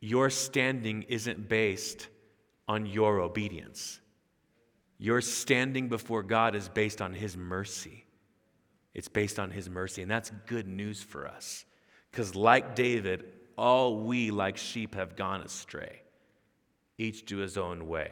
[0.00, 2.08] your standing isn't based
[2.66, 4.00] on your obedience.
[4.98, 8.04] Your standing before God is based on His mercy.
[8.94, 11.64] It's based on His mercy, and that's good news for us.
[12.10, 13.24] Because, like David,
[13.56, 16.02] all we, like sheep, have gone astray,
[16.98, 18.10] each to his own way.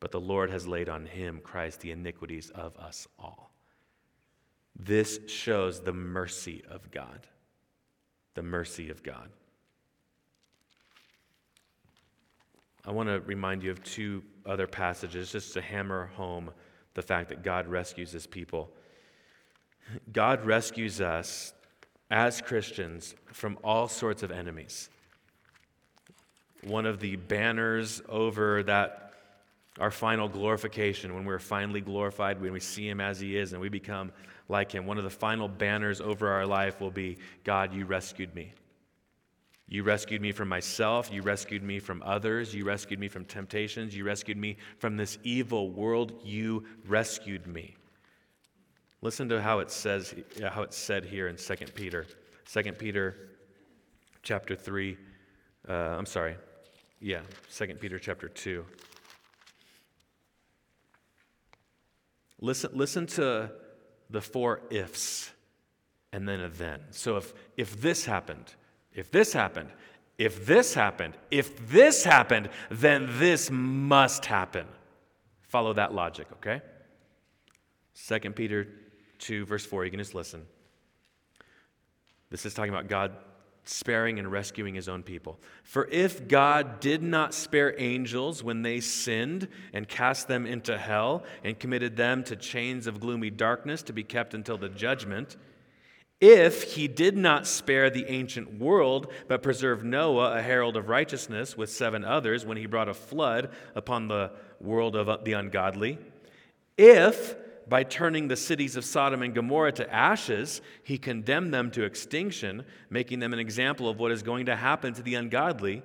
[0.00, 3.52] But the Lord has laid on him, Christ, the iniquities of us all.
[4.78, 7.26] This shows the mercy of God.
[8.34, 9.30] The mercy of God.
[12.84, 16.50] I want to remind you of two other passages just to hammer home
[16.94, 18.70] the fact that God rescues his people.
[20.12, 21.52] God rescues us
[22.10, 24.88] as Christians from all sorts of enemies.
[26.62, 29.07] One of the banners over that
[29.78, 33.60] our final glorification, when we're finally glorified, when we see him as he is and
[33.60, 34.12] we become
[34.48, 34.86] like him.
[34.86, 38.52] One of the final banners over our life will be God, you rescued me.
[39.68, 41.12] You rescued me from myself.
[41.12, 42.54] You rescued me from others.
[42.54, 43.94] You rescued me from temptations.
[43.94, 46.20] You rescued me from this evil world.
[46.24, 47.76] You rescued me.
[49.02, 52.06] Listen to how it says how it's said here in 2 Peter.
[52.50, 53.28] 2 Peter
[54.22, 54.96] chapter 3.
[55.68, 56.36] Uh, I'm sorry.
[57.00, 57.20] Yeah,
[57.54, 58.64] 2 Peter chapter 2.
[62.40, 63.50] Listen, listen to
[64.10, 65.30] the four ifs
[66.12, 66.80] and then a then.
[66.90, 68.54] So if, if this happened,
[68.92, 69.70] if this happened,
[70.16, 74.66] if this happened, if this happened, then this must happen.
[75.42, 76.60] Follow that logic, okay?
[78.06, 78.68] 2 Peter
[79.18, 80.44] 2, verse 4, you can just listen.
[82.30, 83.12] This is talking about God
[83.68, 85.38] sparing and rescuing his own people.
[85.62, 91.24] For if God did not spare angels when they sinned and cast them into hell
[91.44, 95.36] and committed them to chains of gloomy darkness to be kept until the judgment,
[96.20, 101.56] if he did not spare the ancient world, but preserved Noah, a herald of righteousness,
[101.56, 105.98] with seven others, when he brought a flood upon the world of uh, the ungodly,
[106.76, 107.36] if
[107.68, 112.64] by turning the cities of Sodom and Gomorrah to ashes, he condemned them to extinction,
[112.90, 115.82] making them an example of what is going to happen to the ungodly.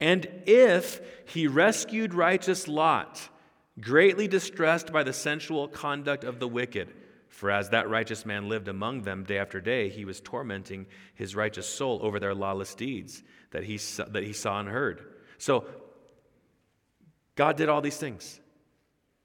[0.00, 3.28] And if he rescued righteous Lot,
[3.80, 6.92] greatly distressed by the sensual conduct of the wicked,
[7.28, 11.36] for as that righteous man lived among them day after day, he was tormenting his
[11.36, 13.76] righteous soul over their lawless deeds that he,
[14.08, 15.04] that he saw and heard.
[15.38, 15.64] So,
[17.36, 18.40] God did all these things.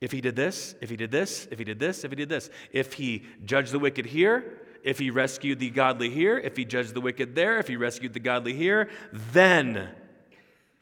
[0.06, 2.30] If he did this, if he did this, if he did this, if he did
[2.30, 6.64] this, if he judged the wicked here, if he rescued the godly here, if he
[6.64, 8.88] judged the wicked there, if he rescued the godly here,
[9.34, 9.90] then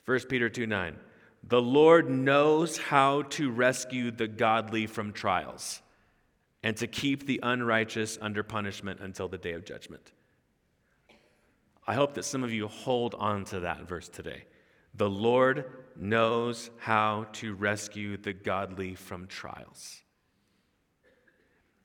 [0.04, 0.98] 1 Peter 2 9.
[1.42, 5.82] The Lord knows how to rescue the godly from trials
[6.62, 10.12] and to keep the unrighteous under punishment until the day of judgment.
[11.88, 14.44] I hope that some of you hold on to that verse today.
[14.96, 15.66] The Lord
[15.96, 20.02] knows how to rescue the godly from trials.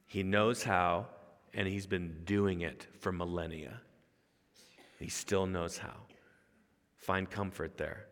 [0.06, 1.06] He knows how,
[1.54, 3.80] and He's been doing it for millennia.
[4.98, 5.94] He still knows how.
[6.96, 8.06] Find comfort there.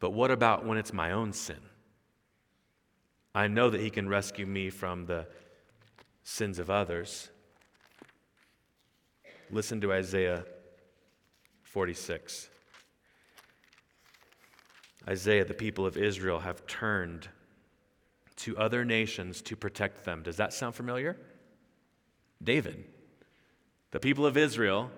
[0.00, 1.60] But what about when it's my own sin?
[3.34, 5.26] I know that He can rescue me from the
[6.22, 7.30] sins of others.
[9.50, 10.44] Listen to Isaiah
[11.62, 12.50] 46.
[15.08, 17.28] Isaiah, the people of Israel have turned
[18.36, 20.22] to other nations to protect them.
[20.22, 21.16] Does that sound familiar?
[22.42, 22.84] David.
[23.92, 24.90] The people of Israel,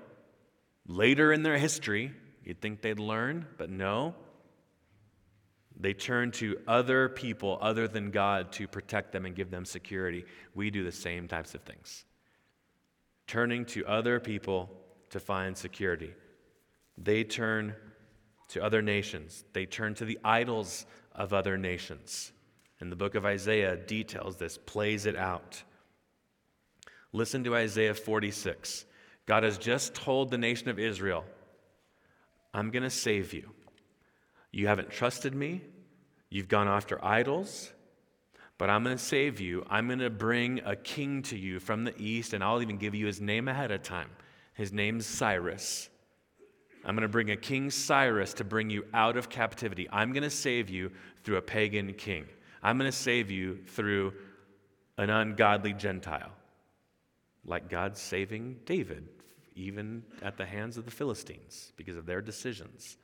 [0.86, 4.14] later in their history, you'd think they'd learn, but no.
[5.78, 10.24] They turn to other people other than God to protect them and give them security.
[10.54, 12.04] We do the same types of things.
[13.28, 14.70] Turning to other people
[15.11, 16.14] to find security.
[16.96, 17.76] They turn
[18.49, 22.32] to other nations, they turn to the idols of other nations.
[22.80, 25.62] And the book of Isaiah details this, plays it out.
[27.12, 28.84] Listen to Isaiah 46.
[29.26, 31.24] God has just told the nation of Israel,
[32.55, 33.51] I'm going to save you.
[34.53, 35.61] You haven't trusted me,
[36.30, 37.72] you've gone after idols,
[38.57, 39.64] but I'm going to save you.
[39.70, 42.94] I'm going to bring a king to you from the east, and I'll even give
[42.94, 44.11] you his name ahead of time.
[44.55, 45.88] His name's Cyrus.
[46.89, 49.86] I'm going to bring a king Cyrus to bring you out of captivity.
[49.93, 50.91] I'm going to save you
[51.22, 52.24] through a pagan king.
[52.62, 54.14] I'm going to save you through
[54.97, 56.32] an ungodly Gentile,
[57.45, 59.07] like God saving David,
[59.55, 62.97] even at the hands of the Philistines because of their decisions.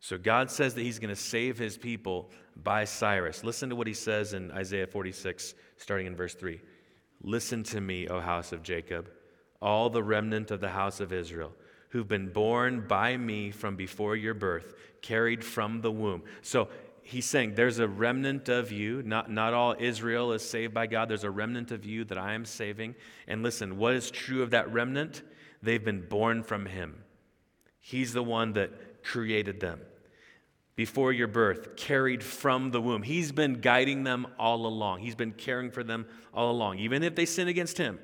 [0.00, 3.42] So God says that He's going to save His people by Cyrus.
[3.42, 6.60] Listen to what He says in Isaiah 46, starting in verse 3.
[7.22, 9.10] Listen to me, O house of Jacob,
[9.62, 11.52] all the remnant of the house of Israel
[11.90, 16.22] who've been born by me from before your birth, carried from the womb.
[16.42, 16.68] So
[17.02, 19.02] he's saying there's a remnant of you.
[19.02, 21.08] Not, not all Israel is saved by God.
[21.08, 22.94] There's a remnant of you that I am saving.
[23.26, 25.22] And listen, what is true of that remnant?
[25.62, 27.04] They've been born from him.
[27.80, 29.80] He's the one that created them
[30.76, 33.02] before your birth, carried from the womb.
[33.02, 35.00] He's been guiding them all along.
[35.00, 37.98] He's been caring for them all along, even if they sin against him.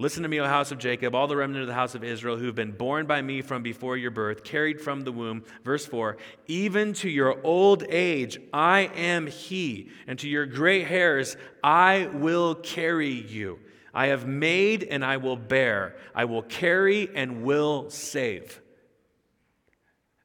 [0.00, 2.38] Listen to me, O house of Jacob, all the remnant of the house of Israel
[2.38, 5.44] who have been born by me from before your birth, carried from the womb.
[5.62, 11.36] Verse 4 Even to your old age, I am he, and to your gray hairs,
[11.62, 13.58] I will carry you.
[13.92, 15.96] I have made and I will bear.
[16.14, 18.62] I will carry and will save.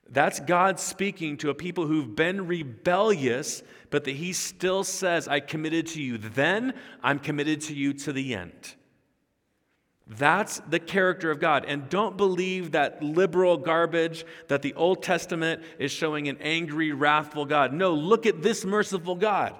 [0.07, 5.41] That's God speaking to a people who've been rebellious, but that He still says, I
[5.41, 8.76] committed to you then, I'm committed to you to the end.
[10.07, 11.65] That's the character of God.
[11.67, 17.45] And don't believe that liberal garbage that the Old Testament is showing an angry, wrathful
[17.45, 17.73] God.
[17.73, 19.55] No, look at this merciful God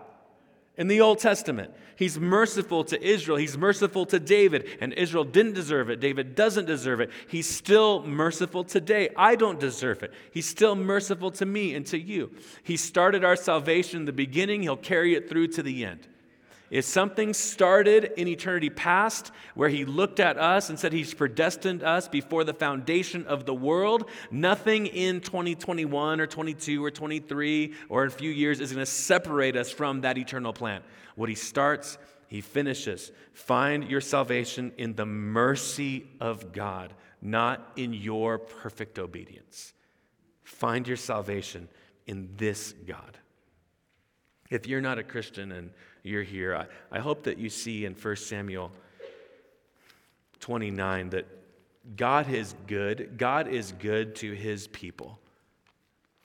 [0.78, 1.74] in the Old Testament.
[1.96, 3.38] He's merciful to Israel.
[3.38, 4.68] He's merciful to David.
[4.82, 6.00] And Israel didn't deserve it.
[6.00, 7.10] David doesn't deserve it.
[7.28, 9.10] He's still merciful today.
[9.16, 10.14] I don't deserve it.
[10.32, 12.32] He's still merciful to me and to you.
[12.64, 16.08] He started our salvation in the beginning, He'll carry it through to the end.
[16.72, 21.84] If something started in eternity past, where he looked at us and said he's predestined
[21.84, 28.04] us before the foundation of the world, nothing in 2021 or 22 or 23 or
[28.04, 30.82] in a few years is going to separate us from that eternal plan.
[31.16, 33.12] What he starts, he finishes.
[33.34, 39.74] Find your salvation in the mercy of God, not in your perfect obedience.
[40.44, 41.70] Find your salvation
[42.08, 43.20] in this God.
[44.50, 45.72] If you're not a Christian and
[46.06, 48.72] you're here, I, I hope that you see in 1 Samuel
[50.40, 51.26] 29 that
[51.96, 53.18] God is good.
[53.18, 55.20] God is good to his people,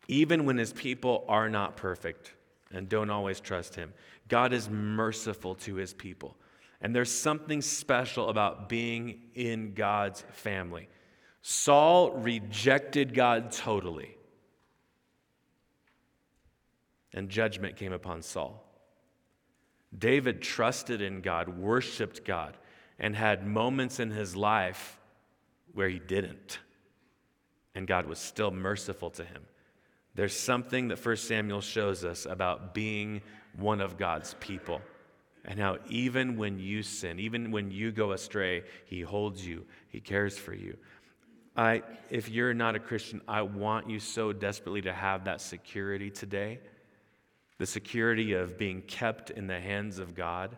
[0.09, 2.33] even when his people are not perfect
[2.73, 3.93] and don't always trust him.
[4.29, 6.37] God is merciful to his people.
[6.81, 10.89] And there's something special about being in God's family.
[11.43, 14.17] Saul rejected God totally,
[17.13, 18.70] and judgment came upon Saul.
[19.97, 22.57] David trusted in God, worshiped God,
[22.99, 24.99] and had moments in his life
[25.73, 26.59] where he didn't.
[27.75, 29.43] And God was still merciful to him.
[30.15, 33.23] There's something that 1 Samuel shows us about being
[33.57, 34.81] one of God's people.
[35.45, 40.01] And how even when you sin, even when you go astray, he holds you, he
[40.01, 40.77] cares for you.
[41.57, 46.11] I, if you're not a Christian, I want you so desperately to have that security
[46.11, 46.61] today
[47.61, 50.57] the security of being kept in the hands of God,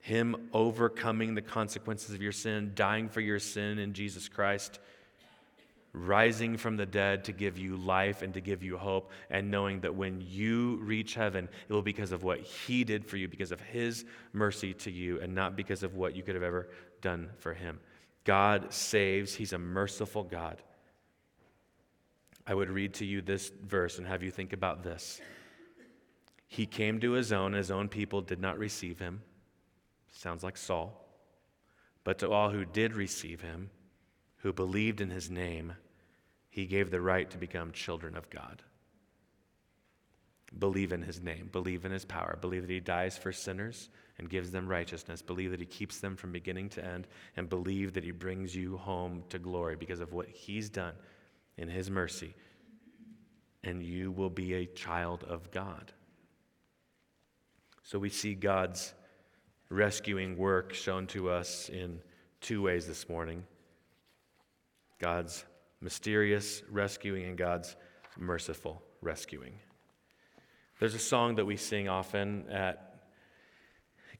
[0.00, 4.78] Him overcoming the consequences of your sin, dying for your sin in Jesus Christ,
[5.92, 9.80] rising from the dead to give you life and to give you hope, and knowing
[9.80, 13.28] that when you reach heaven, it will be because of what He did for you,
[13.28, 16.70] because of His mercy to you, and not because of what you could have ever
[17.02, 17.80] done for Him.
[18.24, 20.62] God saves, He's a merciful God.
[22.46, 25.20] I would read to you this verse and have you think about this.
[26.48, 29.22] He came to his own, and his own people did not receive him.
[30.10, 31.04] Sounds like Saul.
[32.04, 33.70] But to all who did receive him,
[34.38, 35.74] who believed in his name,
[36.48, 38.62] he gave the right to become children of God.
[40.58, 44.30] Believe in his name, believe in his power, believe that he dies for sinners and
[44.30, 48.04] gives them righteousness, believe that he keeps them from beginning to end, and believe that
[48.04, 50.94] he brings you home to glory because of what he's done
[51.58, 52.34] in his mercy.
[53.62, 55.92] And you will be a child of God.
[57.88, 58.92] So we see God's
[59.70, 62.00] rescuing work shown to us in
[62.42, 63.44] two ways this morning
[64.98, 65.46] God's
[65.80, 67.76] mysterious rescuing and God's
[68.18, 69.54] merciful rescuing.
[70.78, 73.06] There's a song that we sing often at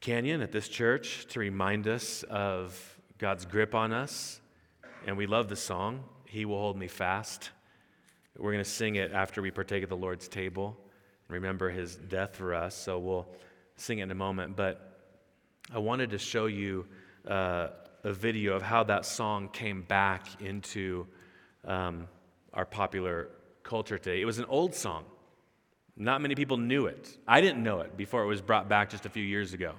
[0.01, 4.41] Canyon, at this church, to remind us of God's grip on us.
[5.07, 7.51] And we love the song, He Will Hold Me Fast.
[8.35, 10.75] We're going to sing it after we partake of the Lord's table
[11.29, 12.75] and remember His death for us.
[12.75, 13.29] So we'll
[13.81, 14.57] sing it in a moment.
[14.57, 14.81] But
[15.73, 16.87] I wanted to show you
[17.27, 17.69] uh,
[18.05, 21.07] a video of how that song came back into
[21.65, 22.09] um,
[22.53, 23.29] our popular
[23.63, 24.21] culture today.
[24.21, 25.05] It was an old song.
[25.97, 27.19] Not many people knew it.
[27.27, 29.75] I didn't know it before it was brought back just a few years ago.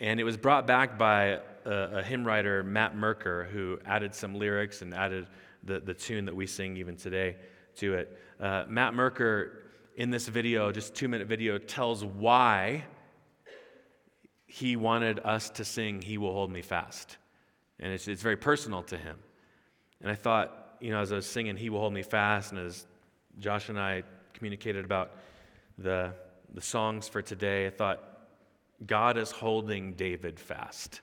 [0.00, 4.34] And it was brought back by a, a hymn writer, Matt Merker, who added some
[4.34, 5.28] lyrics and added
[5.62, 7.36] the, the tune that we sing even today
[7.76, 8.18] to it.
[8.40, 9.61] Uh, Matt Merker,
[9.96, 12.84] in this video, just two minute video, tells why
[14.46, 17.16] he wanted us to sing He Will Hold Me Fast.
[17.80, 19.18] And it's, it's very personal to him.
[20.00, 22.60] And I thought, you know, as I was singing He Will Hold Me Fast, and
[22.60, 22.86] as
[23.38, 24.02] Josh and I
[24.34, 25.12] communicated about
[25.78, 26.12] the,
[26.52, 28.08] the songs for today, I thought,
[28.84, 31.00] God is holding David fast.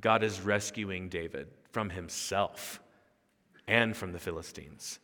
[0.00, 2.80] God is rescuing David from himself
[3.66, 4.98] and from the Philistines.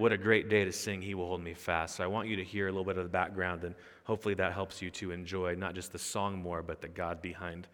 [0.00, 1.96] What a great day to sing, He Will Hold Me Fast.
[1.96, 3.74] So I want you to hear a little bit of the background, and
[4.04, 7.68] hopefully that helps you to enjoy not just the song more, but the God behind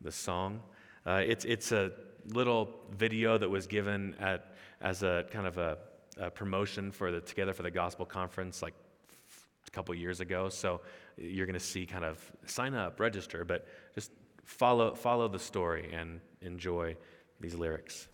[0.00, 0.62] the song.
[1.04, 1.92] Uh, it's, it's a
[2.28, 5.76] little video that was given at, as a kind of a,
[6.16, 8.72] a promotion for the Together for the Gospel conference like
[9.68, 10.48] a couple years ago.
[10.48, 10.80] So
[11.18, 14.12] you're going to see kind of sign up, register, but just
[14.44, 16.96] follow, follow the story and enjoy
[17.38, 18.08] these lyrics.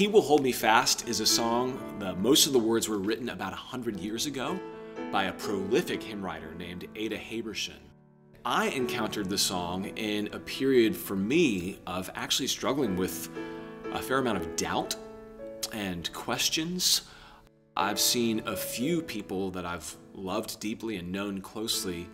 [0.00, 3.28] He Will Hold Me Fast is a song, the, most of the words were written
[3.28, 4.58] about 100 years ago
[5.12, 7.82] by a prolific hymn writer named Ada Habershon.
[8.42, 13.28] I encountered the song in a period for me of actually struggling with
[13.92, 14.96] a fair amount of doubt
[15.70, 17.02] and questions.
[17.76, 22.08] I've seen a few people that I've loved deeply and known closely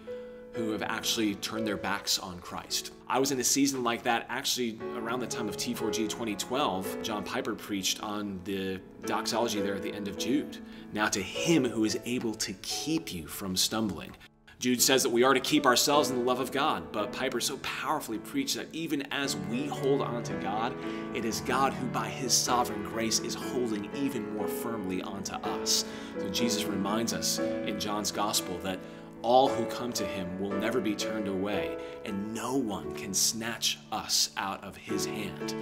[0.57, 2.93] who have actually turned their backs on Christ.
[3.07, 7.03] I was in a season like that actually around the time of T4G 2012.
[7.03, 10.57] John Piper preached on the doxology there at the end of Jude.
[10.95, 14.17] Now to him who is able to keep you from stumbling.
[14.59, 17.41] Jude says that we are to keep ourselves in the love of God, but Piper
[17.41, 20.75] so powerfully preached that even as we hold on to God,
[21.15, 25.85] it is God who, by his sovereign grace, is holding even more firmly onto us.
[26.19, 28.79] So Jesus reminds us in John's gospel that
[29.27, 33.77] all who come to him will never be turned away, and no one can snatch
[33.91, 35.53] us out of his hand.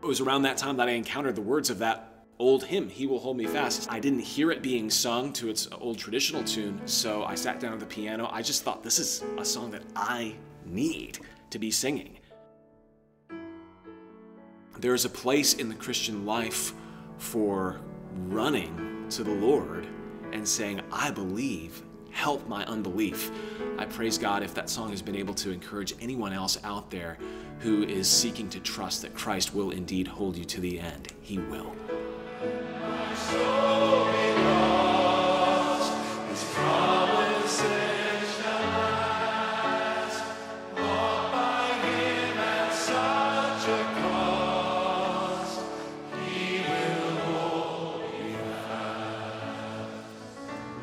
[0.00, 3.08] It was around that time that I encountered the words of that old hymn, He
[3.08, 3.90] Will Hold Me Fast.
[3.90, 7.72] I didn't hear it being sung to its old traditional tune, so I sat down
[7.72, 8.28] at the piano.
[8.30, 11.18] I just thought, this is a song that I need
[11.50, 12.16] to be singing.
[14.78, 16.74] There is a place in the Christian life
[17.18, 17.80] for
[18.28, 19.88] running to the Lord
[20.32, 21.82] and saying, I believe
[22.16, 23.30] help my unbelief.
[23.78, 27.18] I praise God if that song has been able to encourage anyone else out there
[27.58, 31.12] who is seeking to trust that Christ will indeed hold you to the end.
[31.20, 31.74] He will.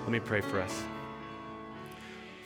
[0.03, 0.83] Let me pray for us.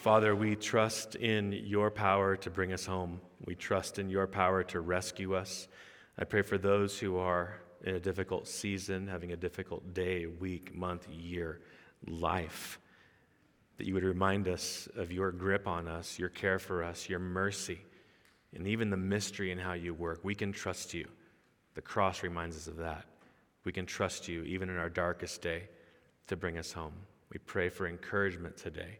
[0.07, 3.19] Father, we trust in your power to bring us home.
[3.43, 5.67] We trust in your power to rescue us.
[6.17, 10.73] I pray for those who are in a difficult season, having a difficult day, week,
[10.73, 11.59] month, year,
[12.07, 12.79] life,
[13.75, 17.19] that you would remind us of your grip on us, your care for us, your
[17.19, 17.81] mercy,
[18.55, 20.21] and even the mystery in how you work.
[20.23, 21.05] We can trust you.
[21.73, 23.03] The cross reminds us of that.
[23.65, 25.63] We can trust you even in our darkest day
[26.27, 26.93] to bring us home.
[27.29, 28.99] We pray for encouragement today.